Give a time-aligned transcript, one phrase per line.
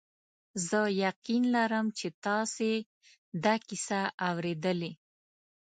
[0.67, 2.73] زه یقین لرم چې تاسي
[3.43, 4.91] دا کیسه اورېدلې.